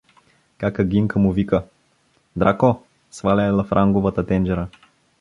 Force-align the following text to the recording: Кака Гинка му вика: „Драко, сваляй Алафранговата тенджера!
Кака 0.57 0.83
Гинка 0.83 1.19
му 1.19 1.31
вика: 1.35 1.63
„Драко, 2.37 2.73
сваляй 3.11 3.49
Алафранговата 3.49 4.27
тенджера! 4.27 4.67